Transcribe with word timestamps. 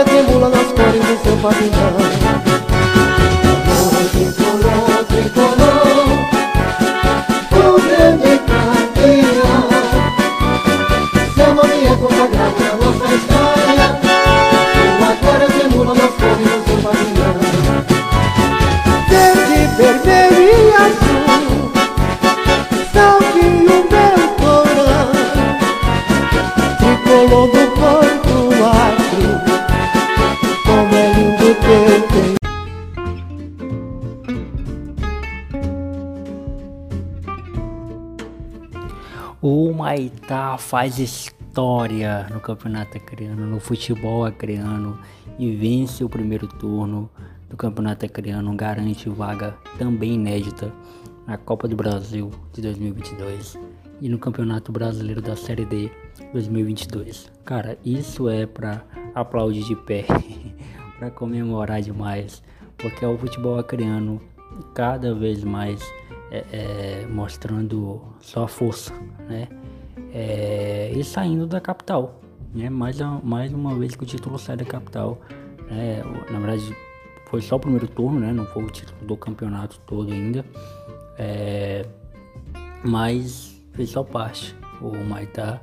glória 0.00 0.04
tremula 0.04 0.48
nas 0.48 0.72
cores 0.72 1.04
do 1.04 1.22
seu 1.22 1.36
pavilhão. 1.38 2.09
Maitá 40.30 40.56
faz 40.56 41.00
história 41.00 42.28
no 42.32 42.38
campeonato 42.38 42.96
acreano, 42.96 43.48
no 43.48 43.58
futebol 43.58 44.24
acreano 44.24 44.96
e 45.36 45.56
vence 45.56 46.04
o 46.04 46.08
primeiro 46.08 46.46
turno 46.46 47.10
do 47.48 47.56
campeonato 47.56 48.06
acreano, 48.06 48.54
garante 48.54 49.08
vaga 49.08 49.56
também 49.76 50.14
inédita 50.14 50.72
na 51.26 51.36
Copa 51.36 51.66
do 51.66 51.74
Brasil 51.74 52.30
de 52.52 52.62
2022 52.62 53.58
e 54.00 54.08
no 54.08 54.20
Campeonato 54.20 54.70
Brasileiro 54.70 55.20
da 55.20 55.34
Série 55.34 55.64
D 55.64 55.90
2022. 56.32 57.28
Cara, 57.44 57.76
isso 57.84 58.28
é 58.28 58.46
pra 58.46 58.84
aplaudir 59.16 59.64
de 59.64 59.74
pé, 59.74 60.04
pra 60.96 61.10
comemorar 61.10 61.82
demais, 61.82 62.40
porque 62.78 63.04
é 63.04 63.08
o 63.08 63.18
futebol 63.18 63.58
acreano 63.58 64.20
cada 64.74 65.12
vez 65.12 65.42
mais 65.42 65.82
é, 66.30 66.44
é, 66.52 67.06
mostrando 67.08 68.00
sua 68.20 68.46
força, 68.46 68.94
né? 69.28 69.48
É, 70.12 70.92
e 70.94 71.04
saindo 71.04 71.46
da 71.46 71.60
capital, 71.60 72.20
né? 72.54 72.68
Mais, 72.68 72.98
mais 73.22 73.52
uma 73.52 73.74
vez 73.74 73.94
que 73.94 74.02
o 74.02 74.06
título 74.06 74.38
sai 74.38 74.56
da 74.56 74.64
capital, 74.64 75.20
né? 75.70 76.02
Na 76.30 76.38
verdade, 76.38 76.74
foi 77.26 77.40
só 77.40 77.56
o 77.56 77.60
primeiro 77.60 77.86
turno, 77.86 78.18
né? 78.18 78.32
Não 78.32 78.44
foi 78.46 78.64
o 78.64 78.70
título 78.70 78.98
do 79.06 79.16
campeonato 79.16 79.78
todo 79.86 80.12
ainda, 80.12 80.44
É, 81.16 81.86
mas 82.84 83.60
fez 83.72 83.90
só 83.90 84.02
parte 84.02 84.56
o 84.80 84.96
Maitá 85.04 85.60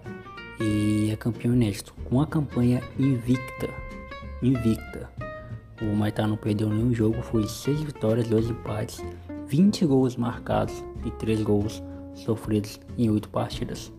e 0.59 1.09
é 1.11 1.15
campeão 1.15 1.53
inédito, 1.53 1.93
com 2.05 2.21
a 2.21 2.27
campanha 2.27 2.81
invicta, 2.97 3.69
invicta. 4.41 5.09
O 5.81 5.95
Maitá 5.95 6.25
não 6.25 6.37
perdeu 6.37 6.69
nenhum 6.69 6.93
jogo, 6.93 7.21
foi 7.21 7.47
6 7.47 7.81
vitórias, 7.81 8.27
2 8.27 8.49
empates, 8.49 9.03
20 9.47 9.85
gols 9.85 10.15
marcados 10.15 10.83
e 11.05 11.11
3 11.11 11.41
gols 11.41 11.83
sofridos 12.15 12.79
em 12.97 13.09
8 13.09 13.29
partidas. 13.29 13.91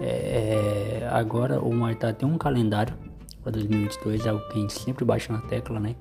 É, 0.00 1.08
agora 1.10 1.60
o 1.60 1.72
Maitá 1.74 2.12
tem 2.12 2.28
um 2.28 2.36
calendário 2.38 2.94
para 3.42 3.52
2022, 3.52 4.26
é 4.26 4.30
algo 4.30 4.46
que 4.48 4.58
a 4.58 4.60
gente 4.60 4.72
sempre 4.72 5.04
baixa 5.04 5.32
na 5.32 5.40
tecla, 5.40 5.80
né? 5.80 5.94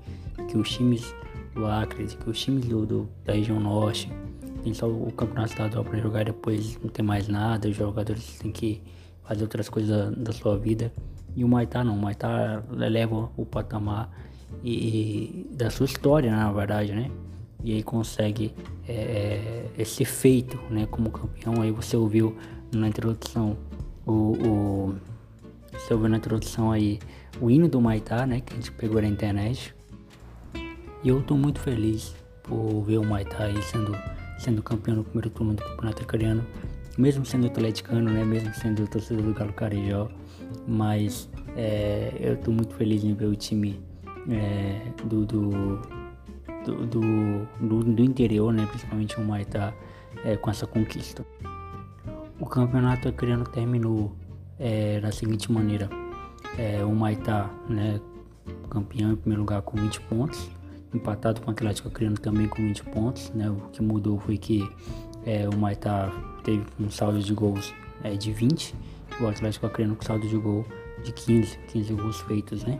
Que 0.49 0.57
os 0.57 0.69
times 0.69 1.13
do 1.53 1.65
Acre, 1.65 2.05
que 2.07 2.29
os 2.29 2.39
times 2.39 2.65
do, 2.65 2.85
do- 2.85 3.09
da 3.23 3.33
região 3.33 3.59
norte 3.59 4.11
tem 4.63 4.73
só 4.73 4.87
o 4.89 5.11
campeonato 5.11 5.51
estadual 5.51 5.83
para 5.83 5.99
jogar 5.99 6.21
e 6.21 6.25
depois 6.25 6.77
não 6.81 6.89
tem 6.89 7.05
mais 7.05 7.27
nada, 7.27 7.67
os 7.69 7.75
jogadores 7.75 8.37
têm 8.39 8.51
que 8.51 8.81
fazer 9.23 9.43
outras 9.43 9.69
coisas 9.69 9.89
da, 10.15 10.23
da 10.23 10.33
sua 10.33 10.57
vida. 10.57 10.91
E 11.35 11.43
o 11.43 11.47
Maitá 11.47 11.83
não, 11.83 11.95
o 11.95 12.01
Maitá 12.01 12.63
eleva 12.81 13.29
o 13.37 13.45
patamar 13.45 14.09
e, 14.63 15.47
da 15.51 15.69
sua 15.69 15.85
história, 15.85 16.31
né, 16.31 16.37
na 16.37 16.51
verdade, 16.51 16.93
né? 16.93 17.11
E 17.63 17.73
aí 17.73 17.83
consegue 17.83 18.53
é, 18.87 19.65
esse 19.77 20.03
feito, 20.05 20.59
né, 20.69 20.85
como 20.89 21.09
campeão. 21.09 21.61
Aí 21.61 21.71
você 21.71 21.95
ouviu 21.97 22.35
na 22.73 22.87
introdução 22.87 23.57
o, 24.05 24.11
o 24.11 24.95
você 25.73 25.93
ouviu 25.93 26.09
na 26.09 26.17
introdução 26.17 26.71
aí 26.71 26.99
o 27.39 27.49
hino 27.51 27.67
do 27.67 27.81
Maitá, 27.81 28.25
né, 28.25 28.39
que 28.41 28.53
a 28.53 28.55
gente 28.55 28.71
pegou 28.71 29.01
na 29.01 29.07
internet. 29.07 29.73
E 31.03 31.09
eu 31.09 31.21
tô 31.21 31.35
muito 31.35 31.59
feliz 31.59 32.15
por 32.43 32.81
ver 32.83 32.97
o 32.97 33.03
Maitá 33.05 33.43
aí 33.45 33.61
sendo, 33.61 33.95
sendo 34.39 34.63
campeão 34.63 34.97
no 34.97 35.03
primeiro 35.03 35.29
turno 35.29 35.53
do 35.53 35.63
Campeonato 35.63 36.01
Acreano, 36.03 36.45
mesmo 36.97 37.25
sendo 37.25 37.47
atleticano, 37.47 38.09
né? 38.09 38.23
Mesmo 38.23 38.53
sendo 38.55 38.87
torcedor 38.87 39.23
do 39.25 39.33
Galo 39.33 39.53
Carijó. 39.53 40.07
Mas 40.67 41.29
é, 41.55 42.11
eu 42.19 42.37
tô 42.37 42.51
muito 42.51 42.73
feliz 42.75 43.03
em 43.03 43.13
ver 43.13 43.25
o 43.25 43.35
time 43.35 43.79
é, 44.29 44.81
do, 45.03 45.25
do, 45.25 45.49
do, 46.65 46.85
do, 46.87 47.47
do- 47.59 47.83
do 47.83 48.03
interior, 48.03 48.51
né? 48.53 48.65
Principalmente 48.65 49.19
o 49.19 49.23
Maitá 49.23 49.73
é, 50.23 50.35
com 50.37 50.49
essa 50.49 50.65
conquista. 50.65 51.23
O 52.39 52.45
campeonato 52.45 53.07
acreano 53.07 53.45
terminou 53.45 54.13
é, 54.59 54.99
da 54.99 55.11
seguinte 55.11 55.51
maneira: 55.51 55.89
é, 56.57 56.83
o 56.83 56.93
Maitá, 56.93 57.49
né, 57.69 57.99
campeão 58.69 59.13
em 59.13 59.15
primeiro 59.15 59.41
lugar 59.41 59.61
com 59.61 59.77
20 59.77 60.01
pontos, 60.01 60.49
empatado 60.93 61.41
com 61.41 61.47
o 61.47 61.51
Atlético 61.51 61.87
Acreano 61.87 62.17
também 62.17 62.47
com 62.47 62.61
20 62.61 62.83
pontos. 62.85 63.31
Né, 63.33 63.49
o 63.49 63.69
que 63.69 63.81
mudou 63.81 64.19
foi 64.19 64.37
que 64.37 64.69
é, 65.25 65.47
o 65.47 65.57
Maitá 65.57 66.11
teve 66.43 66.65
um 66.79 66.89
saldo 66.89 67.19
de 67.19 67.33
gols 67.33 67.73
é, 68.03 68.15
de 68.15 68.31
20, 68.31 68.75
e 69.19 69.23
o 69.23 69.27
Atlético 69.27 69.65
Acreano 69.65 69.95
com 69.95 70.03
saldo 70.03 70.27
de 70.27 70.37
gol 70.37 70.65
de 71.03 71.13
15, 71.13 71.57
15 71.67 71.93
gols 71.93 72.19
feitos, 72.21 72.63
né? 72.63 72.79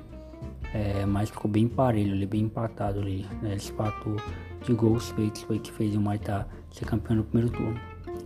É, 0.73 1.05
mas 1.05 1.29
ficou 1.29 1.49
bem 1.49 1.67
parelho, 1.69 2.13
ali, 2.13 2.25
bem 2.25 2.41
empatado 2.41 2.99
ali. 2.99 3.25
Né? 3.41 3.55
Esse 3.55 3.71
fator 3.71 4.21
de 4.61 4.73
gols 4.73 5.09
feitos 5.11 5.43
foi 5.43 5.59
que 5.59 5.71
fez 5.71 5.95
o 5.95 6.01
Maitá 6.01 6.45
ser 6.69 6.85
campeão 6.85 7.17
no 7.17 7.23
primeiro 7.23 7.55
turno. 7.55 7.79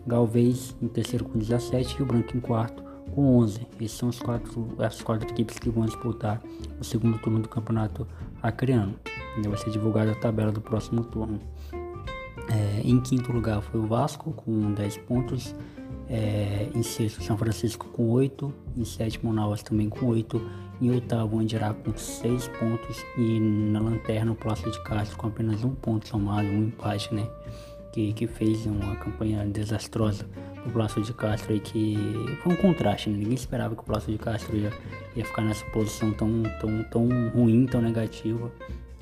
Galvez 0.05 0.75
em 0.81 0.87
terceiro 0.87 1.25
com 1.25 1.37
17 1.37 1.97
e 1.99 2.03
o 2.03 2.05
Branco 2.05 2.35
em 2.35 2.39
quarto 2.39 2.83
com 3.11 3.37
11. 3.37 3.67
Esses 3.81 3.97
são 3.97 4.09
os 4.09 4.19
quatro, 4.19 4.75
as 4.79 5.01
quatro 5.01 5.29
equipes 5.29 5.59
que 5.59 5.69
vão 5.69 5.85
disputar 5.85 6.41
o 6.79 6.83
segundo 6.83 7.17
turno 7.19 7.39
do 7.39 7.49
campeonato 7.49 8.07
acreano. 8.41 8.95
Vai 9.43 9.57
ser 9.57 9.69
divulgada 9.69 10.11
a 10.11 10.15
tabela 10.15 10.51
do 10.51 10.61
próximo 10.61 11.03
turno. 11.03 11.39
É, 12.49 12.81
em 12.83 12.99
quinto 12.99 13.31
lugar 13.31 13.61
foi 13.61 13.79
o 13.79 13.87
Vasco 13.87 14.31
com 14.31 14.73
10 14.73 14.97
pontos. 14.99 15.55
É, 16.09 16.67
em 16.73 16.81
sexto, 16.81 17.21
São 17.23 17.37
Francisco 17.37 17.87
com 17.87 18.09
8. 18.09 18.53
Em 18.75 18.83
sétimo, 18.83 19.31
Manaus 19.31 19.61
também 19.61 19.87
com 19.87 20.07
8. 20.07 20.41
Em 20.81 20.89
oitavo, 20.89 21.37
Andirá 21.37 21.73
com 21.73 21.95
6 21.95 22.47
pontos. 22.59 22.97
E 23.17 23.39
na 23.39 23.79
lanterna, 23.79 24.31
o 24.31 24.35
Plácido 24.35 24.71
de 24.71 24.83
Castro 24.83 25.17
com 25.17 25.27
apenas 25.27 25.63
um 25.63 25.75
ponto 25.75 26.07
somado, 26.07 26.47
um 26.47 26.63
empate, 26.63 27.13
né? 27.13 27.27
Que, 27.99 28.13
que 28.13 28.27
fez 28.27 28.65
uma 28.65 28.95
campanha 28.95 29.45
desastrosa 29.45 30.25
do 30.63 30.71
Plácido 30.71 31.01
de 31.01 31.13
Castro 31.13 31.51
aí, 31.51 31.59
que 31.59 31.97
foi 32.41 32.53
um 32.53 32.55
contraste, 32.55 33.09
né? 33.09 33.17
Ninguém 33.17 33.33
esperava 33.33 33.75
que 33.75 33.81
o 33.81 33.83
Plácido 33.83 34.13
de 34.13 34.17
Castro 34.17 34.55
ia, 34.55 34.71
ia 35.17 35.25
ficar 35.25 35.41
nessa 35.41 35.65
posição 35.65 36.13
tão, 36.13 36.43
tão, 36.61 36.83
tão 36.85 37.09
ruim, 37.35 37.65
tão 37.65 37.81
negativa. 37.81 38.49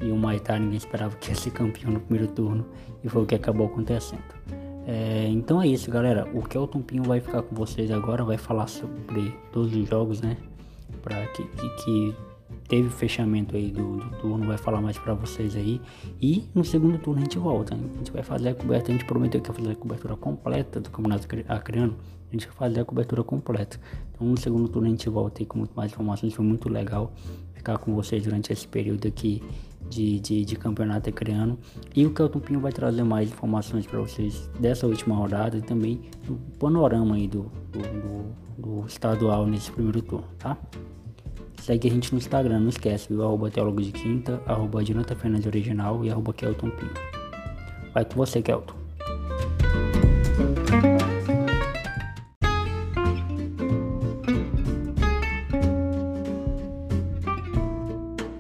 E 0.02 0.10
o 0.10 0.16
Maitá 0.16 0.58
ninguém 0.58 0.78
esperava 0.78 1.16
que 1.18 1.30
ia 1.30 1.36
ser 1.36 1.52
campeão 1.52 1.92
no 1.92 2.00
primeiro 2.00 2.28
turno. 2.32 2.66
E 3.04 3.08
foi 3.08 3.22
o 3.22 3.26
que 3.28 3.36
acabou 3.36 3.68
acontecendo. 3.68 4.24
É, 4.88 5.28
então 5.28 5.62
é 5.62 5.68
isso, 5.68 5.92
galera. 5.92 6.28
O 6.34 6.42
Kelton 6.42 6.82
Pinho 6.82 7.04
vai 7.04 7.22
ficar 7.22 7.44
com 7.44 7.56
vocês 7.56 7.92
agora, 7.92 8.24
vai 8.24 8.40
falar 8.40 8.66
sobre 8.66 9.32
todos 9.52 9.76
os 9.76 9.88
jogos, 9.88 10.22
né? 10.22 10.38
Pra 11.04 11.24
que, 11.28 11.44
que, 11.44 11.70
que 11.84 12.16
teve 12.68 12.88
o 12.88 12.92
fechamento 12.92 13.56
aí 13.56 13.72
do, 13.72 13.98
do 13.98 14.10
turno, 14.18 14.46
vai 14.48 14.58
falar 14.58 14.82
mais 14.82 14.98
pra 14.98 15.14
vocês 15.14 15.56
aí. 15.56 15.82
E 16.22 16.46
no 16.54 16.64
segundo 16.64 16.98
turno 16.98 17.20
a 17.20 17.24
gente 17.24 17.38
volta? 17.38 17.76
A 17.76 17.98
gente 17.98 18.12
vai 18.12 18.24
fazer 18.24 18.50
a 18.50 18.56
cobertura, 18.56 18.94
a 18.94 18.98
gente 18.98 19.06
prometeu 19.08 19.42
que 19.42 19.50
ia 19.50 19.54
fazer 19.54 19.72
a 19.72 19.76
cobertura 19.76 20.16
completa 20.16 20.80
do 20.80 20.90
Campeonato 20.90 21.26
Acre- 21.26 21.46
Acreano. 21.48 21.96
A 22.30 22.34
gente 22.34 22.46
vai 22.48 22.56
fazer 22.56 22.82
a 22.82 22.86
cobertura 22.86 23.24
completa. 23.24 23.80
Então 24.14 24.28
no 24.28 24.38
segundo 24.38 24.68
turno 24.68 24.88
a 24.88 24.92
gente 24.92 25.08
volta 25.10 25.42
aí 25.42 25.46
com 25.46 25.60
muito 25.60 25.74
mais 25.76 25.92
informações. 25.92 26.34
Foi 26.34 26.46
muito 26.46 26.68
legal 26.70 27.14
ficar 27.54 27.78
com 27.78 27.96
vocês 27.96 28.24
durante 28.24 28.52
esse 28.52 28.68
período 28.68 29.08
aqui 29.08 29.42
de, 29.90 30.20
de, 30.20 30.44
de 30.44 30.56
campeonato 30.58 31.10
acreano. 31.10 31.58
E 31.96 32.06
o 32.06 32.14
Kelton 32.14 32.40
Pinho 32.40 32.60
vai 32.60 32.74
trazer 32.74 33.04
mais 33.04 33.30
informações 33.30 33.86
para 33.88 34.00
vocês 34.02 34.50
dessa 34.60 34.86
última 34.86 35.16
rodada 35.16 35.58
e 35.58 35.62
também 35.62 36.02
do 36.26 36.36
panorama 36.60 37.16
aí 37.16 37.28
do, 37.28 37.50
do, 37.72 37.80
do- 37.80 38.48
do 38.82 38.86
estadual 38.88 39.46
nesse 39.48 39.72
primeiro 39.72 40.02
turno, 40.02 40.26
tá? 40.38 40.58
Segue 41.68 41.90
a 41.90 41.92
gente 41.92 42.14
no 42.14 42.18
Instagram, 42.18 42.62
não 42.62 42.70
esquece, 42.70 43.10
viu? 43.10 43.22
Arroba 43.22 43.52
Teólogo 43.52 43.82
de 43.82 43.92
Quinta, 43.92 44.42
arroba 44.46 44.82
Jonathan 44.86 45.16
Fernandes 45.16 45.48
Original 45.48 46.06
e 46.06 46.10
arroba 46.10 46.34
Kelton 46.34 46.70
Pinho. 46.70 46.94
Vai 47.94 48.06
com 48.06 48.16
você, 48.16 48.42
Kelton. 48.42 48.74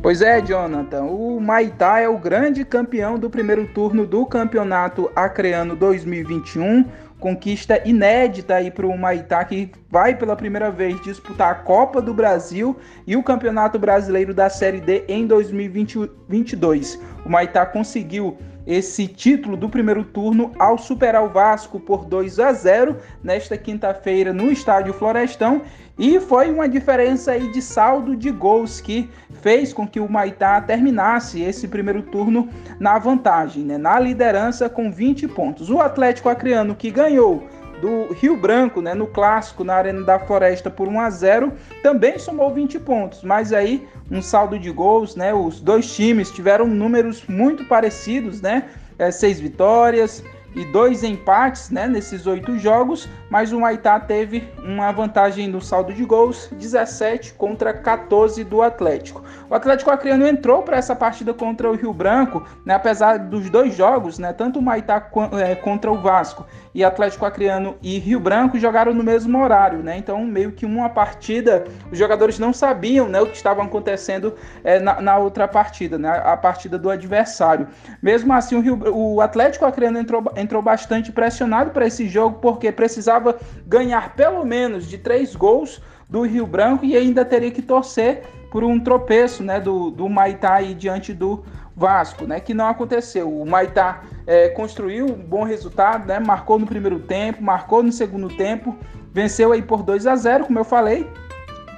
Pois 0.02 0.22
é, 0.22 0.42
Jonathan, 0.42 1.04
o 1.04 1.38
Maitá 1.42 2.00
é 2.00 2.08
o 2.08 2.18
grande 2.18 2.64
campeão 2.64 3.20
do 3.20 3.30
primeiro 3.30 3.68
turno 3.74 4.08
do 4.08 4.26
Campeonato 4.26 5.12
Acreano 5.14 5.76
2021 5.76 6.86
conquista 7.20 7.82
inédita 7.88 8.56
aí 8.56 8.70
para 8.70 8.86
o 8.86 8.98
Maitá, 8.98 9.44
que 9.44 9.72
vai 9.90 10.16
pela 10.16 10.36
primeira 10.36 10.70
vez 10.70 11.02
disputar 11.02 11.52
a 11.52 11.56
Copa 11.56 12.02
do 12.02 12.14
Brasil 12.14 12.78
e 13.06 13.16
o 13.16 13.24
Campeonato 13.24 13.80
Brasileiro 13.80 14.34
da 14.34 14.50
Série 14.50 14.80
D 14.80 15.04
em 15.08 15.26
2022. 15.26 17.00
O 17.26 17.30
Maitá 17.30 17.66
conseguiu 17.66 18.38
esse 18.68 19.08
título 19.08 19.56
do 19.56 19.70
primeiro 19.70 20.04
turno 20.04 20.52
ao 20.60 20.78
superar 20.78 21.24
o 21.24 21.30
Vasco 21.30 21.80
por 21.80 22.04
2 22.04 22.38
a 22.38 22.52
0 22.52 22.98
nesta 23.24 23.58
quinta-feira 23.58 24.34
no 24.34 24.52
Estádio 24.52 24.94
Florestão 24.94 25.62
e 25.98 26.20
foi 26.20 26.52
uma 26.52 26.68
diferença 26.68 27.32
aí 27.32 27.52
de 27.52 27.62
saldo 27.62 28.16
de 28.16 28.30
gols 28.30 28.82
que 28.82 29.10
fez 29.42 29.72
com 29.72 29.88
que 29.88 30.00
o 30.00 30.12
Maitá 30.12 30.60
terminasse 30.62 31.42
esse 31.42 31.68
primeiro 31.68 32.04
turno 32.04 32.50
na 32.80 33.00
vantagem, 33.00 33.64
né, 33.64 33.78
na 33.78 34.00
liderança 34.00 34.70
com 34.70 34.92
20 34.92 35.28
pontos. 35.30 35.70
O 35.70 35.80
Atlético 35.80 36.30
Acreano 36.30 36.76
que 36.76 36.92
ganhou 36.92 37.48
do 37.82 38.14
Rio 38.14 38.36
Branco, 38.36 38.82
né, 38.82 38.94
no 38.94 39.08
clássico 39.08 39.64
na 39.64 39.76
Arena 39.76 40.04
da 40.04 40.20
Floresta 40.20 40.70
por 40.70 40.88
1 40.88 41.00
a 41.00 41.10
0, 41.10 41.54
também 41.84 42.18
somou 42.18 42.54
20 42.54 42.80
pontos, 42.80 43.24
mas 43.24 43.54
aí 43.54 43.88
um 44.10 44.22
saldo 44.22 44.58
de 44.58 44.72
gols, 44.72 45.16
né, 45.16 45.34
os 45.34 45.60
dois 45.60 45.94
times 45.94 46.32
tiveram 46.32 46.66
números 46.68 47.24
muito 47.28 47.66
parecidos, 47.66 48.42
né, 48.42 48.70
é, 48.98 49.12
seis 49.12 49.40
vitórias, 49.40 50.24
e 50.56 50.66
dois 50.66 51.04
empates 51.04 51.70
né, 51.70 51.88
nesses 51.88 52.26
oito 52.26 52.58
jogos, 52.58 53.08
mas 53.30 53.52
o 53.52 53.60
Maitá 53.60 54.00
teve 54.00 54.48
uma 54.64 54.92
vantagem 54.92 55.48
no 55.48 55.62
saldo 55.62 55.94
de 55.94 56.04
gols, 56.06 56.50
17 56.54 57.34
contra 57.34 57.74
14 57.74 58.44
do 58.44 58.62
Atlético. 58.62 59.24
O 59.50 59.56
Atlético 59.56 59.92
Acreano 59.92 60.28
entrou 60.28 60.64
para 60.64 60.78
essa 60.78 60.96
partida 60.96 61.34
contra 61.34 61.70
o 61.70 61.76
Rio 61.76 61.94
Branco, 61.94 62.44
né, 62.66 62.76
apesar 62.76 63.18
dos 63.18 63.50
dois 63.50 63.76
jogos, 63.76 64.20
né, 64.20 64.34
tanto 64.34 64.60
o 64.60 64.62
Maitá 64.62 65.10
é, 65.42 65.56
contra 65.56 65.92
o 65.92 65.98
Vasco 66.02 66.46
e 66.78 66.84
Atlético 66.84 67.26
Acreano 67.26 67.76
e 67.82 67.98
Rio 67.98 68.20
Branco 68.20 68.60
jogaram 68.60 68.94
no 68.94 69.04
mesmo 69.04 69.42
horário, 69.42 69.80
né? 69.80 69.98
Então, 69.98 70.24
meio 70.24 70.52
que 70.52 70.64
uma 70.64 70.88
partida, 70.88 71.64
os 71.92 71.98
jogadores 71.98 72.38
não 72.38 72.54
sabiam 72.54 73.10
né, 73.10 73.20
o 73.20 73.26
que 73.26 73.36
estava 73.36 73.64
acontecendo 73.64 74.36
é, 74.64 74.78
na, 74.80 75.02
na, 75.02 75.18
outra 75.18 75.48
partida, 75.48 75.98
né? 75.98 76.22
A 76.24 76.38
partida 76.38 76.78
do 76.78 76.92
adversário. 76.92 77.68
Mesmo 78.00 78.32
assim, 78.32 78.56
o, 78.56 78.60
Rio, 78.60 78.80
o 78.94 79.22
Atlético 79.22 79.66
Acreano 79.66 79.98
entrou, 79.98 80.24
entrou 80.36 80.62
bastante 80.62 81.12
pressionado 81.12 81.72
para 81.72 81.88
esse 81.88 82.08
jogo, 82.08 82.38
porque 82.40 82.72
precisava 82.72 83.17
ganhar 83.66 84.16
pelo 84.16 84.46
menos 84.46 84.88
de 84.88 84.98
três 84.98 85.36
gols 85.36 85.82
do 86.10 86.22
Rio 86.22 86.48
Branco 86.48 86.86
e 86.86 86.96
ainda 86.96 87.26
teria 87.26 87.52
que 87.52 87.62
torcer 87.62 88.24
por 88.52 88.64
um 88.64 88.80
tropeço 88.80 89.44
né, 89.44 89.60
do, 89.60 89.92
do 89.92 90.08
Maitá 90.08 90.62
diante 90.62 91.14
do 91.14 91.44
Vasco, 91.76 92.26
né, 92.26 92.40
que 92.40 92.54
não 92.54 92.68
aconteceu. 92.68 93.32
O 93.32 93.46
Maitá 93.46 94.02
é, 94.26 94.50
construiu 94.50 95.06
um 95.06 95.24
bom 95.24 95.44
resultado, 95.44 96.08
né, 96.08 96.20
marcou 96.20 96.58
no 96.58 96.66
primeiro 96.66 97.00
tempo, 97.00 97.44
marcou 97.44 97.84
no 97.84 97.92
segundo 97.92 98.30
tempo, 98.30 98.76
venceu 99.14 99.52
aí 99.52 99.62
por 99.62 99.84
2 99.84 100.08
a 100.08 100.16
0 100.16 100.46
como 100.46 100.60
eu 100.60 100.64
falei, 100.64 101.08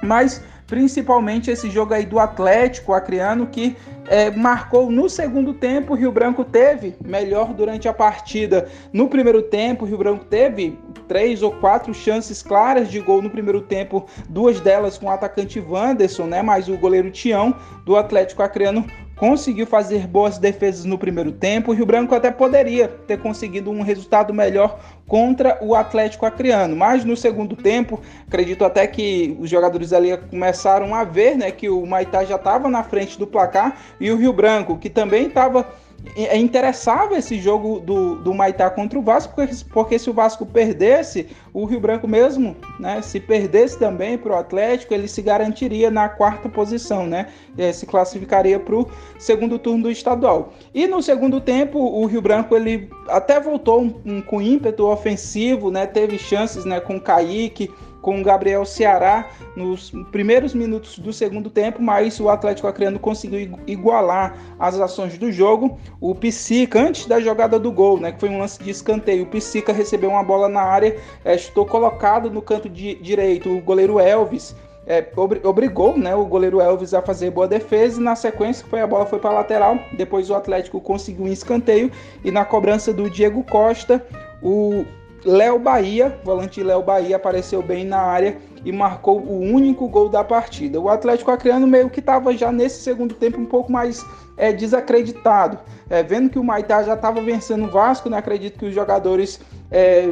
mas 0.02 0.42
principalmente 0.66 1.50
esse 1.50 1.68
jogo 1.68 1.92
aí 1.92 2.06
do 2.06 2.18
Atlético 2.18 2.94
Acreano 2.94 3.48
que 3.48 3.76
é, 4.10 4.28
marcou 4.28 4.90
no 4.90 5.08
segundo 5.08 5.54
tempo. 5.54 5.92
O 5.92 5.96
Rio 5.96 6.10
Branco 6.10 6.44
teve 6.44 6.96
melhor 7.02 7.54
durante 7.54 7.88
a 7.88 7.92
partida. 7.92 8.68
No 8.92 9.08
primeiro 9.08 9.40
tempo, 9.40 9.84
o 9.84 9.88
Rio 9.88 9.96
Branco 9.96 10.24
teve 10.24 10.76
três 11.06 11.42
ou 11.42 11.52
quatro 11.52 11.94
chances 11.94 12.42
claras 12.42 12.90
de 12.90 12.98
gol 13.00 13.22
no 13.22 13.30
primeiro 13.30 13.60
tempo, 13.60 14.06
duas 14.28 14.58
delas 14.60 14.98
com 14.98 15.06
o 15.06 15.10
atacante 15.10 15.60
Wanderson, 15.60 16.24
né? 16.24 16.42
Mas 16.42 16.68
o 16.68 16.76
goleiro 16.76 17.10
Tião 17.10 17.54
do 17.84 17.96
Atlético 17.96 18.42
Acreano 18.42 18.84
conseguiu 19.20 19.66
fazer 19.66 20.06
boas 20.06 20.38
defesas 20.38 20.86
no 20.86 20.96
primeiro 20.96 21.30
tempo. 21.30 21.70
O 21.70 21.74
Rio 21.74 21.84
Branco 21.84 22.14
até 22.14 22.30
poderia 22.30 22.88
ter 22.88 23.18
conseguido 23.18 23.70
um 23.70 23.82
resultado 23.82 24.32
melhor 24.32 24.80
contra 25.06 25.58
o 25.60 25.74
Atlético 25.74 26.24
Acreano, 26.24 26.74
mas 26.74 27.04
no 27.04 27.14
segundo 27.14 27.54
tempo, 27.54 28.00
acredito 28.26 28.64
até 28.64 28.86
que 28.86 29.36
os 29.38 29.50
jogadores 29.50 29.92
ali 29.92 30.16
começaram 30.16 30.94
a 30.94 31.04
ver, 31.04 31.36
né, 31.36 31.50
que 31.50 31.68
o 31.68 31.84
Maitá 31.84 32.24
já 32.24 32.36
estava 32.36 32.70
na 32.70 32.82
frente 32.82 33.18
do 33.18 33.26
placar 33.26 33.76
e 34.00 34.10
o 34.10 34.16
Rio 34.16 34.32
Branco, 34.32 34.78
que 34.78 34.88
também 34.88 35.26
estava 35.26 35.68
interessava 36.16 37.16
esse 37.16 37.38
jogo 37.38 37.80
do, 37.80 38.16
do 38.16 38.34
Maitá 38.34 38.70
contra 38.70 38.98
o 38.98 39.02
Vasco, 39.02 39.34
porque, 39.34 39.54
porque 39.72 39.98
se 39.98 40.10
o 40.10 40.12
Vasco 40.12 40.44
perdesse, 40.44 41.28
o 41.52 41.64
Rio 41.64 41.80
Branco 41.80 42.08
mesmo, 42.08 42.56
né, 42.78 43.00
se 43.02 43.20
perdesse 43.20 43.78
também 43.78 44.16
para 44.16 44.32
o 44.32 44.36
Atlético, 44.36 44.94
ele 44.94 45.06
se 45.06 45.22
garantiria 45.22 45.90
na 45.90 46.08
quarta 46.08 46.48
posição, 46.48 47.06
né, 47.06 47.28
se 47.72 47.86
classificaria 47.86 48.58
para 48.58 48.74
o 48.74 48.90
segundo 49.18 49.58
turno 49.58 49.84
do 49.84 49.90
estadual. 49.90 50.52
E 50.74 50.86
no 50.86 51.02
segundo 51.02 51.40
tempo, 51.40 51.78
o 51.78 52.06
Rio 52.06 52.22
Branco 52.22 52.56
ele 52.56 52.88
até 53.08 53.38
voltou 53.38 53.82
um, 53.82 53.94
um, 54.04 54.22
com 54.22 54.40
ímpeto 54.40 54.86
ofensivo, 54.86 55.70
né, 55.70 55.86
teve 55.86 56.18
chances 56.18 56.64
né, 56.64 56.80
com 56.80 56.96
o 56.96 57.00
Kaique, 57.00 57.70
com 58.00 58.20
o 58.20 58.24
Gabriel 58.24 58.64
Ceará 58.64 59.28
nos 59.56 59.90
primeiros 60.10 60.54
minutos 60.54 60.98
do 60.98 61.12
segundo 61.12 61.50
tempo, 61.50 61.82
mas 61.82 62.18
o 62.20 62.28
Atlético 62.28 62.68
Acreano 62.68 62.98
conseguiu 62.98 63.58
igualar 63.66 64.36
as 64.58 64.78
ações 64.78 65.18
do 65.18 65.30
jogo. 65.30 65.78
O 66.00 66.14
Psica, 66.14 66.80
antes 66.80 67.06
da 67.06 67.20
jogada 67.20 67.58
do 67.58 67.70
gol, 67.70 67.98
né, 67.98 68.12
que 68.12 68.20
foi 68.20 68.28
um 68.28 68.38
lance 68.38 68.62
de 68.62 68.70
escanteio, 68.70 69.24
o 69.24 69.26
Psica 69.26 69.72
recebeu 69.72 70.10
uma 70.10 70.22
bola 70.22 70.48
na 70.48 70.62
área, 70.62 70.96
é, 71.24 71.34
estou 71.34 71.66
colocado 71.66 72.30
no 72.30 72.42
canto 72.42 72.68
de, 72.68 72.94
direito, 72.96 73.50
o 73.50 73.60
goleiro 73.60 73.98
Elvis 73.98 74.54
é, 74.86 75.06
obrigou 75.44 75.96
né, 75.96 76.16
o 76.16 76.24
goleiro 76.24 76.60
Elvis 76.60 76.94
a 76.94 77.00
fazer 77.00 77.30
boa 77.30 77.46
defesa 77.46 78.00
e 78.00 78.02
na 78.02 78.16
sequência 78.16 78.66
foi 78.68 78.80
a 78.80 78.86
bola 78.86 79.06
foi 79.06 79.18
para 79.18 79.30
a 79.30 79.34
lateral. 79.34 79.78
Depois 79.96 80.28
o 80.30 80.34
Atlético 80.34 80.80
conseguiu 80.80 81.26
um 81.26 81.28
escanteio 81.28 81.92
e 82.24 82.30
na 82.30 82.44
cobrança 82.44 82.92
do 82.92 83.08
Diego 83.08 83.44
Costa, 83.44 84.04
o 84.42 84.84
Léo 85.24 85.58
Bahia, 85.58 86.18
volante 86.24 86.62
Léo 86.62 86.82
Bahia, 86.82 87.16
apareceu 87.16 87.62
bem 87.62 87.84
na 87.84 87.98
área 87.98 88.38
e 88.64 88.72
marcou 88.72 89.20
o 89.20 89.40
único 89.40 89.88
gol 89.88 90.08
da 90.08 90.24
partida. 90.24 90.80
O 90.80 90.88
Atlético 90.88 91.30
Acreano 91.30 91.66
meio 91.66 91.90
que 91.90 92.00
estava 92.00 92.34
já 92.36 92.50
nesse 92.50 92.82
segundo 92.82 93.14
tempo 93.14 93.38
um 93.38 93.46
pouco 93.46 93.70
mais 93.70 94.04
é, 94.36 94.52
desacreditado. 94.52 95.58
É, 95.88 96.02
vendo 96.02 96.30
que 96.30 96.38
o 96.38 96.44
Maitá 96.44 96.82
já 96.82 96.94
estava 96.94 97.20
vencendo 97.20 97.66
o 97.66 97.70
Vasco, 97.70 98.08
né, 98.08 98.18
acredito 98.18 98.58
que 98.58 98.66
os 98.66 98.74
jogadores 98.74 99.40
é, 99.70 100.08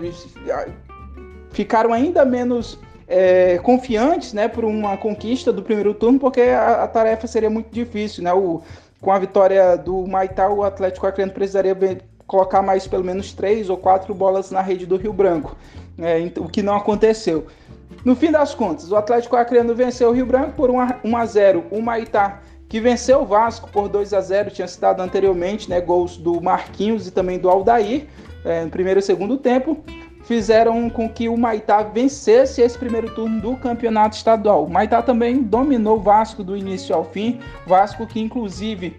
ficaram 1.50 1.92
ainda 1.92 2.24
menos 2.24 2.78
é, 3.06 3.58
confiantes 3.58 4.34
né, 4.34 4.46
por 4.48 4.64
uma 4.64 4.96
conquista 4.96 5.52
do 5.52 5.62
primeiro 5.62 5.94
turno, 5.94 6.18
porque 6.18 6.42
a, 6.42 6.84
a 6.84 6.88
tarefa 6.88 7.26
seria 7.26 7.48
muito 7.48 7.70
difícil. 7.70 8.22
Né? 8.22 8.32
O, 8.32 8.60
com 9.00 9.10
a 9.10 9.18
vitória 9.18 9.76
do 9.76 10.06
Maitá, 10.06 10.50
o 10.50 10.62
Atlético 10.62 11.06
Acreano 11.06 11.32
precisaria 11.32 11.74
colocar 12.28 12.62
mais 12.62 12.86
pelo 12.86 13.02
menos 13.02 13.32
três 13.32 13.68
ou 13.70 13.76
quatro 13.76 14.14
bolas 14.14 14.50
na 14.52 14.60
rede 14.60 14.86
do 14.86 14.96
Rio 14.96 15.12
Branco, 15.12 15.56
é, 15.98 16.30
o 16.38 16.48
que 16.48 16.62
não 16.62 16.76
aconteceu. 16.76 17.46
No 18.04 18.14
fim 18.14 18.30
das 18.30 18.54
contas, 18.54 18.92
o 18.92 18.96
Atlético 18.96 19.34
Acreano 19.34 19.74
venceu 19.74 20.10
o 20.10 20.12
Rio 20.12 20.26
Branco 20.26 20.52
por 20.52 20.70
1 20.70 21.16
a 21.16 21.26
0. 21.26 21.64
O 21.70 21.82
Maitá, 21.82 22.40
que 22.68 22.80
venceu 22.80 23.22
o 23.22 23.26
Vasco 23.26 23.70
por 23.70 23.88
2 23.88 24.12
a 24.12 24.20
0, 24.20 24.50
tinha 24.50 24.68
citado 24.68 25.02
anteriormente, 25.02 25.68
né, 25.68 25.80
gols 25.80 26.18
do 26.18 26.40
Marquinhos 26.40 27.08
e 27.08 27.10
também 27.10 27.38
do 27.38 27.48
Aldair, 27.48 28.06
é, 28.44 28.62
no 28.62 28.70
primeiro 28.70 29.00
e 29.00 29.02
segundo 29.02 29.38
tempo, 29.38 29.78
fizeram 30.24 30.90
com 30.90 31.08
que 31.08 31.30
o 31.30 31.36
Maitá 31.36 31.82
vencesse 31.82 32.60
esse 32.60 32.78
primeiro 32.78 33.14
turno 33.14 33.40
do 33.40 33.56
campeonato 33.56 34.16
estadual. 34.16 34.66
O 34.66 34.70
Maitá 34.70 35.00
também 35.00 35.42
dominou 35.42 35.96
o 35.96 36.02
Vasco 36.02 36.44
do 36.44 36.54
início 36.54 36.94
ao 36.94 37.04
fim, 37.04 37.40
Vasco 37.66 38.06
que 38.06 38.20
inclusive 38.20 38.94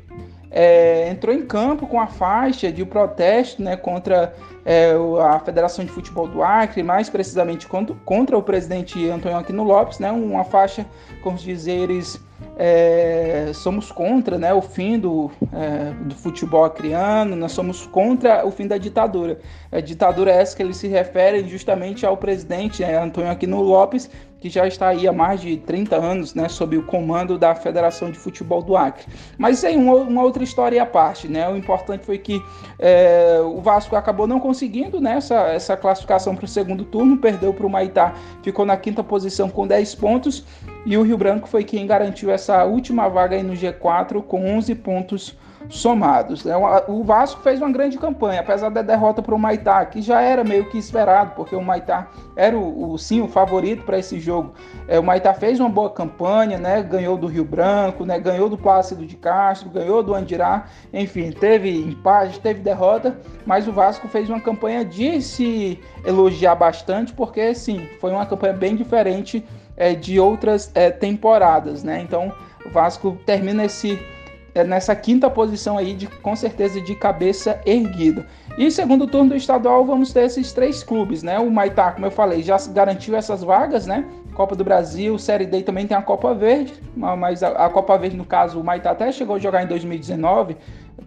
é, 0.52 1.10
entrou 1.10 1.34
em 1.34 1.46
campo 1.46 1.86
com 1.88 2.00
a 2.00 2.08
faixa 2.08 2.72
de 2.72 2.84
protesto 2.86 3.62
né, 3.62 3.76
contra 3.76 4.34
é, 4.66 4.94
a 5.22 5.40
Federação 5.40 5.86
de 5.86 5.92
Futebol 5.92 6.28
do 6.28 6.42
Acre, 6.42 6.82
mais 6.84 7.10
precisamente 7.10 7.68
contra, 7.68 7.96
contra 8.06 8.38
o 8.38 8.42
presidente 8.42 9.08
Antônio 9.10 9.38
Aquino 9.38 9.64
Lopes, 9.64 10.00
né, 10.00 10.12
uma 10.12 10.44
faixa 10.44 10.86
com 11.22 11.34
os 11.34 11.42
dizeres 11.42 12.20
é, 12.58 13.52
somos 13.54 13.92
contra 13.92 14.38
né, 14.38 14.54
o 14.54 14.62
fim 14.62 15.00
do, 15.00 15.32
é, 15.54 15.92
do 16.04 16.16
futebol 16.16 16.66
acriano, 16.66 17.36
nós 17.36 17.52
somos 17.52 17.86
contra 17.86 18.46
o 18.46 18.52
fim 18.52 18.68
da 18.68 18.78
ditadura. 18.78 19.40
A 19.72 19.80
ditadura 19.80 20.32
é 20.32 20.42
essa 20.42 20.56
que 20.56 20.64
eles 20.64 20.78
se 20.78 20.88
referem 20.88 21.48
justamente 21.48 22.06
ao 22.06 22.18
presidente 22.18 22.82
né, 22.82 23.02
Antônio 23.02 23.32
Aquino 23.32 23.62
Lopes, 23.62 24.10
que 24.40 24.50
já 24.50 24.68
está 24.68 24.88
aí 24.90 25.08
há 25.08 25.14
mais 25.14 25.42
de 25.42 25.58
30 25.58 25.96
anos, 25.96 26.34
né, 26.34 26.48
sob 26.48 26.78
o 26.78 26.84
comando 26.84 27.38
da 27.38 27.54
Federação 27.54 28.10
de 28.10 28.18
Futebol 28.18 28.62
do 28.62 28.76
Acre. 28.78 29.06
Mas 29.38 29.64
aí, 29.64 29.76
uma, 29.76 29.96
uma 29.96 30.24
outra 30.24 30.44
história 30.44 30.82
à 30.82 30.86
parte, 30.86 31.28
né? 31.28 31.48
O 31.50 31.58
importante 31.58 32.06
foi 32.06 32.18
que 32.18 32.42
é, 32.78 33.40
o 33.44 33.60
Vasco 33.62 33.96
acabou 33.96 34.28
não 34.28 34.40
conseguindo 34.40 35.02
né, 35.02 35.18
essa, 35.18 35.36
essa 35.48 35.76
classificação 35.76 36.36
para 36.36 36.46
o 36.46 36.48
segundo 36.48 36.86
turno, 36.86 37.18
perdeu 37.18 37.54
para 37.54 37.66
o 37.66 37.70
Maitá, 37.70 38.14
ficou 38.42 38.66
na 38.66 38.78
quinta 38.78 39.04
posição 39.04 39.50
com 39.50 39.68
10 39.68 39.96
pontos, 39.96 40.46
e 40.86 40.98
o 40.98 41.04
Rio 41.04 41.18
Branco 41.18 41.48
foi 41.48 41.64
quem 41.64 41.86
garantiu 41.86 42.32
essa 42.32 42.64
última 42.64 43.10
vaga 43.10 43.36
aí 43.36 43.44
no 43.44 43.54
G4 43.54 44.22
com 44.24 44.46
11 44.58 44.76
pontos 44.76 45.38
somados. 45.68 46.46
Né? 46.46 46.54
O 46.88 47.04
Vasco 47.04 47.42
fez 47.42 47.60
uma 47.60 47.72
grande 47.72 47.98
campanha, 47.98 48.40
apesar 48.40 48.70
da 48.70 48.82
derrota 48.82 49.22
para 49.22 49.36
o 49.36 49.40
Maitá, 49.40 49.86
que 49.86 50.02
já 50.02 50.22
era 50.22 50.44
meio 50.44 50.70
que 50.70 50.78
esperado, 50.78 51.34
porque 51.36 51.56
o 51.56 51.62
Maitá 51.62 52.08
era 52.36 52.58
o, 52.58 52.92
o 52.92 52.98
sim 52.98 53.22
o 53.22 53.28
favorito 53.28 53.84
para 53.84 53.98
esse 54.00 54.20
jogo. 54.20 54.54
É, 54.88 55.00
o 55.00 55.04
Maitá 55.04 55.34
fez 55.34 55.60
uma 55.60 55.70
boa 55.70 55.90
campanha, 55.90 56.58
né? 56.58 56.82
ganhou 56.82 57.18
do 57.18 57.28
Rio 57.28 57.44
Branco, 57.44 58.06
né? 58.06 58.20
ganhou 58.20 58.50
do 58.50 58.58
Plácido 58.58 59.06
de 59.06 59.18
Castro, 59.18 59.70
ganhou 59.70 60.02
do 60.02 60.14
Andirá, 60.14 60.66
enfim, 60.94 61.32
teve 61.32 61.70
empate, 61.70 62.40
teve 62.40 62.62
derrota, 62.62 63.20
mas 63.46 63.68
o 63.68 63.74
Vasco 63.74 64.08
fez 64.08 64.30
uma 64.30 64.40
campanha 64.40 64.86
de 64.86 65.22
se 65.22 65.80
elogiar 66.06 66.56
bastante, 66.56 67.14
porque 67.14 67.54
sim, 67.54 67.88
foi 68.00 68.12
uma 68.12 68.26
campanha 68.26 68.54
bem 68.54 68.76
diferente 68.76 69.46
é, 69.76 69.94
de 69.94 70.20
outras 70.20 70.72
é, 70.76 70.90
temporadas. 70.90 71.84
Né? 71.84 72.02
Então 72.02 72.32
o 72.66 72.70
Vasco 72.70 73.18
termina 73.26 73.66
esse 73.66 74.00
nessa 74.66 74.96
quinta 74.96 75.30
posição 75.30 75.78
aí, 75.78 75.94
de, 75.94 76.08
com 76.08 76.36
certeza 76.36 76.82
de 76.82 76.96
cabeça 76.96 77.60
erguida. 77.66 78.26
E 78.58 78.70
segundo 78.70 79.08
turno 79.08 79.30
do 79.30 79.36
estadual, 79.36 79.86
vamos 79.86 80.12
ter 80.12 80.26
esses 80.26 80.52
três 80.52 80.84
clubes, 80.84 81.24
né? 81.24 81.40
O 81.40 81.50
Maitá, 81.50 81.92
como 81.92 82.06
eu 82.06 82.12
falei, 82.12 82.42
já 82.42 82.58
garantiu 82.74 83.16
essas 83.16 83.44
vagas, 83.44 83.86
né? 83.86 84.06
Copa 84.34 84.56
do 84.56 84.64
Brasil, 84.64 85.18
Série 85.18 85.46
D 85.46 85.64
também 85.64 85.86
tem 85.86 85.96
a 85.96 86.02
Copa 86.02 86.34
Verde, 86.34 86.74
mas 86.96 87.44
a, 87.44 87.66
a 87.66 87.70
Copa 87.70 87.98
Verde, 87.98 88.16
no 88.18 88.26
caso, 88.26 88.60
o 88.60 88.64
Maitá 88.64 88.92
até 88.92 89.12
chegou 89.12 89.36
a 89.36 89.40
jogar 89.40 89.64
em 89.64 89.68
2019, 89.68 90.56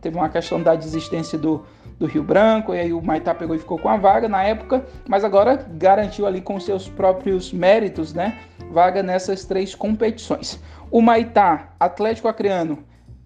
teve 0.01 0.17
uma 0.17 0.29
questão 0.29 0.63
da 0.63 0.75
desistência 0.75 1.39
do, 1.39 1.65
do 1.99 2.07
Rio 2.07 2.23
Branco, 2.23 2.75
e 2.75 2.81
aí 2.81 2.93
o 2.93 3.01
Maitá 3.01 3.35
pegou 3.35 3.55
e 3.55 3.59
ficou 3.59 3.79
com 3.79 3.89
a 3.89 3.97
vaga 3.97 4.29
na 4.29 4.43
época, 4.43 4.85
mas 5.09 5.25
agora 5.25 5.65
garantiu 5.75 6.27
ali 6.27 6.41
com 6.41 6.59
seus 6.59 6.89
próprios 6.89 7.53
méritos, 7.53 8.13
né? 8.13 8.39
Vaga 8.71 9.03
nessas 9.03 9.45
três 9.45 9.75
competições. 9.75 10.61
O 10.91 11.01
Maitá, 11.01 11.69
Atlético 11.79 12.29
Acreano, 12.29 12.79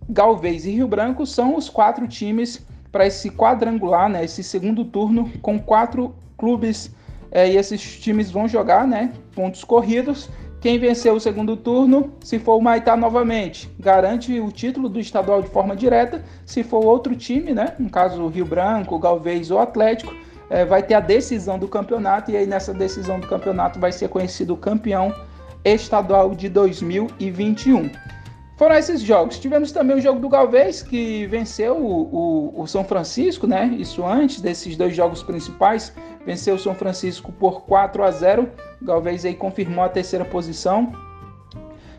Galvez 0.09 0.67
e 0.67 0.71
Rio 0.71 0.87
Branco 0.87 1.27
são 1.27 1.57
os 1.57 1.69
quatro 1.69 2.07
times 2.07 2.65
para 2.93 3.07
esse 3.07 3.31
quadrangular, 3.31 4.09
né, 4.09 4.25
esse 4.25 4.43
segundo 4.43 4.85
turno, 4.85 5.31
com 5.43 5.59
quatro 5.59 6.15
clubes 6.39 6.95
é, 7.31 7.51
e 7.51 7.57
esses 7.57 8.01
times 8.01 8.31
vão 8.31 8.49
jogar 8.49 8.87
né, 8.87 9.13
pontos 9.35 9.65
corridos. 9.65 10.31
Quem 10.61 10.79
vencer 10.79 11.13
o 11.13 11.21
segundo 11.21 11.57
turno, 11.57 12.15
se 12.25 12.39
for 12.39 12.57
o 12.57 12.61
Maitá 12.61 12.97
novamente, 12.97 13.71
garante 13.79 14.41
o 14.41 14.51
título 14.51 14.89
do 14.89 14.99
estadual 14.99 15.43
de 15.43 15.49
forma 15.49 15.77
direta. 15.77 16.25
Se 16.45 16.63
for 16.63 16.85
outro 16.85 17.15
time, 17.15 17.53
né, 17.53 17.75
no 17.79 17.91
caso 17.91 18.27
Rio 18.29 18.47
Branco, 18.47 18.99
Galvez 18.99 19.51
ou 19.51 19.59
Atlético, 19.59 20.15
é, 20.49 20.65
vai 20.65 20.83
ter 20.83 20.95
a 20.95 21.01
decisão 21.01 21.59
do 21.59 21.69
campeonato 21.69 22.31
e 22.31 22.37
aí 22.37 22.47
nessa 22.47 22.73
decisão 22.73 23.21
do 23.21 23.27
campeonato 23.27 23.79
vai 23.79 23.93
ser 23.93 24.09
conhecido 24.09 24.55
o 24.55 24.57
campeão 24.57 25.15
estadual 25.65 26.35
de 26.35 26.49
2021. 26.49 27.91
Foram 28.57 28.75
esses 28.75 29.03
jogos. 29.03 29.39
Tivemos 29.39 29.71
também 29.71 29.97
o 29.97 30.01
jogo 30.01 30.19
do 30.19 30.31
Galvez, 30.31 30.83
que 30.83 31.27
venceu 31.27 31.77
o, 31.77 32.55
o, 32.57 32.63
o, 32.63 32.67
São 32.67 32.85
Francisco, 32.85 33.47
né? 33.47 33.67
Isso 33.79 34.05
antes 34.05 34.41
desses 34.41 34.77
dois 34.77 34.97
jogos 34.97 35.23
principais. 35.23 35.93
Venceu 36.25 36.55
o 36.55 36.59
São 36.59 36.75
Francisco 36.75 37.31
por 37.33 37.63
4 37.67 38.03
a 38.03 38.11
0. 38.11 38.51
O 38.81 38.85
Galvez 38.85 39.27
aí 39.27 39.35
confirmou 39.35 39.85
a 39.85 39.91
terceira 39.91 40.25
posição, 40.25 40.91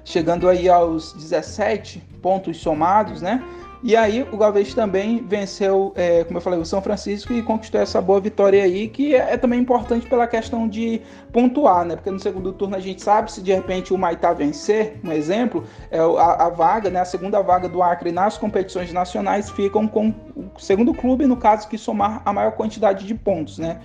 chegando 0.03 0.49
aí 0.49 0.67
aos 0.67 1.13
17 1.13 1.99
pontos 2.23 2.57
somados, 2.57 3.21
né? 3.21 3.43
E 3.83 3.95
aí 3.95 4.27
o 4.31 4.37
Galvez 4.37 4.73
também 4.73 5.23
venceu, 5.23 5.93
é, 5.95 6.23
como 6.23 6.37
eu 6.37 6.41
falei, 6.41 6.59
o 6.59 6.65
São 6.65 6.81
Francisco 6.81 7.31
e 7.31 7.43
conquistou 7.43 7.79
essa 7.79 8.01
boa 8.01 8.19
vitória 8.19 8.63
aí, 8.63 8.87
que 8.87 9.13
é, 9.13 9.33
é, 9.33 9.37
também 9.37 9.59
importante 9.59 10.07
pela 10.07 10.25
questão 10.25 10.67
de 10.67 11.01
pontuar, 11.31 11.85
né? 11.85 11.95
Porque 11.95 12.09
no 12.09 12.19
segundo 12.19 12.51
turno 12.51 12.75
a 12.75 12.79
gente 12.79 13.03
sabe 13.03 13.31
se 13.31 13.41
de 13.41 13.53
repente 13.53 13.93
o 13.93 13.97
Maitá 13.97 14.33
vencer, 14.33 14.99
um 15.03 15.11
exemplo, 15.11 15.63
é, 15.91 15.99
a, 15.99 16.45
a 16.45 16.49
vaga, 16.49 16.89
né? 16.89 17.01
A 17.01 17.05
segunda 17.05 17.41
vaga 17.41 17.69
do 17.69 17.83
Acre 17.83 18.11
nas 18.11 18.37
competições 18.37 18.91
nacionais 18.91 19.49
ficam 19.51 19.87
com 19.87 20.09
o 20.35 20.59
segundo 20.59 20.93
clube, 20.93 21.27
no 21.27 21.37
caso, 21.37 21.67
que 21.67 21.77
somar 21.77 22.21
a 22.25 22.33
maior 22.33 22.53
quantidade 22.53 23.05
de 23.05 23.13
pontos, 23.13 23.59
né? 23.59 23.79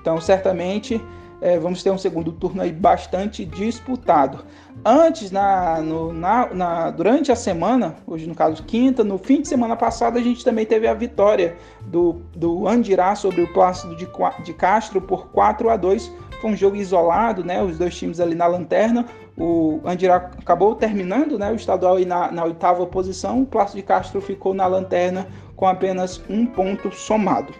Então, 0.00 0.20
certamente 0.20 1.00
é, 1.40 1.58
vamos 1.58 1.82
ter 1.82 1.90
um 1.90 1.98
segundo 1.98 2.32
turno 2.32 2.62
aí 2.62 2.72
bastante 2.72 3.44
disputado. 3.44 4.44
Antes, 4.84 5.30
na, 5.30 5.80
no, 5.80 6.12
na, 6.12 6.54
na, 6.54 6.90
durante 6.90 7.32
a 7.32 7.36
semana, 7.36 7.96
hoje 8.06 8.26
no 8.26 8.34
caso 8.34 8.62
quinta, 8.62 9.02
no 9.02 9.18
fim 9.18 9.42
de 9.42 9.48
semana 9.48 9.76
passada, 9.76 10.18
a 10.18 10.22
gente 10.22 10.44
também 10.44 10.64
teve 10.64 10.86
a 10.86 10.94
vitória 10.94 11.56
do, 11.82 12.22
do 12.34 12.66
Andirá 12.68 13.14
sobre 13.14 13.42
o 13.42 13.52
Plácido 13.52 13.96
de, 13.96 14.08
de 14.44 14.54
Castro 14.54 15.00
por 15.00 15.28
4 15.28 15.68
a 15.70 15.76
2 15.76 16.12
Foi 16.40 16.50
um 16.50 16.56
jogo 16.56 16.76
isolado, 16.76 17.44
né? 17.44 17.62
Os 17.62 17.78
dois 17.78 17.96
times 17.96 18.20
ali 18.20 18.34
na 18.34 18.46
lanterna. 18.46 19.06
O 19.36 19.80
Andirá 19.84 20.16
acabou 20.16 20.74
terminando 20.74 21.38
né, 21.38 21.52
o 21.52 21.56
estadual 21.56 21.98
na, 22.00 22.32
na 22.32 22.44
oitava 22.44 22.86
posição, 22.86 23.42
o 23.42 23.46
Plácido 23.46 23.76
de 23.76 23.82
Castro 23.82 24.20
ficou 24.20 24.54
na 24.54 24.66
lanterna 24.66 25.26
com 25.56 25.66
apenas 25.66 26.22
um 26.28 26.46
ponto 26.46 26.94
somado. 26.94 27.52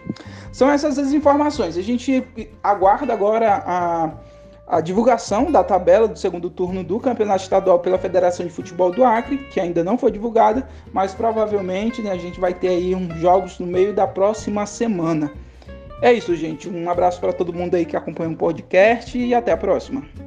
São 0.51 0.69
essas 0.69 0.97
as 0.97 1.11
informações. 1.11 1.77
A 1.77 1.81
gente 1.81 2.25
aguarda 2.63 3.11
agora 3.11 3.63
a, 3.65 4.11
a 4.67 4.81
divulgação 4.81 5.51
da 5.51 5.63
tabela 5.63 6.07
do 6.07 6.17
segundo 6.17 6.49
turno 6.49 6.83
do 6.83 6.99
Campeonato 6.99 7.43
Estadual 7.43 7.79
pela 7.79 7.97
Federação 7.97 8.45
de 8.45 8.51
Futebol 8.51 8.91
do 8.91 9.03
Acre, 9.03 9.37
que 9.37 9.59
ainda 9.59 9.83
não 9.83 9.97
foi 9.97 10.11
divulgada, 10.11 10.67
mas 10.93 11.13
provavelmente 11.13 12.01
né, 12.01 12.11
a 12.11 12.17
gente 12.17 12.39
vai 12.39 12.53
ter 12.53 12.69
aí 12.69 12.93
uns 12.93 13.15
jogos 13.19 13.59
no 13.59 13.65
meio 13.65 13.93
da 13.93 14.07
próxima 14.07 14.65
semana. 14.65 15.31
É 16.01 16.13
isso, 16.13 16.35
gente. 16.35 16.69
Um 16.69 16.89
abraço 16.89 17.19
para 17.19 17.33
todo 17.33 17.51
mundo 17.51 17.75
aí 17.75 17.85
que 17.85 17.97
acompanha 17.97 18.29
o 18.29 18.35
podcast 18.35 19.17
e 19.17 19.33
até 19.33 19.51
a 19.51 19.57
próxima. 19.57 20.26